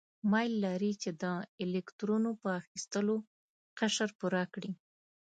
میل 0.31 0.53
لري 0.65 0.91
چې 1.01 1.09
د 1.21 1.23
الکترونو 1.63 2.29
په 2.41 2.49
اخیستلو 2.61 3.15
قشر 3.79 4.09
پوره 4.19 4.43
کړي. 4.53 4.71